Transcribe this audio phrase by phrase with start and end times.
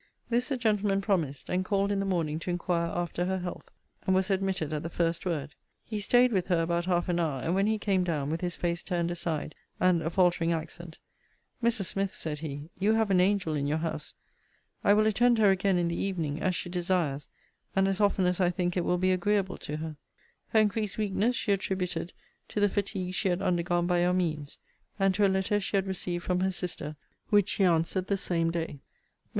[0.31, 3.69] This the gentleman promised: and called in the morning to inquire after her health;
[4.01, 5.53] and was admitted at the first word.
[5.85, 8.55] He staid with her about half an hour; and when he came down, with his
[8.55, 10.97] face turned aside, and a faltering accent,
[11.61, 11.85] 'Mrs.
[11.85, 14.15] Smith,' said he, 'you have an angel in your house.
[14.83, 17.29] I will attend her again in the evening, as she desires,
[17.75, 19.97] and as often as I think it will be agreeable to her.'
[20.47, 22.11] Her increased weakness she attributed
[22.49, 24.57] to the fatigues she had undergone by your means;
[24.97, 26.95] and to a letter she had received from her sister,
[27.29, 28.79] which she answered the same day.
[28.79, 28.79] Mrs.